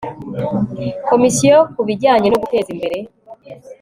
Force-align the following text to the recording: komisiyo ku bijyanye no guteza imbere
komisiyo 1.09 1.57
ku 1.73 1.81
bijyanye 1.87 2.27
no 2.29 2.37
guteza 2.43 2.69
imbere 2.75 2.97